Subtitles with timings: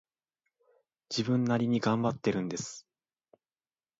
[1.11, 2.87] 自分なりに頑張っているんです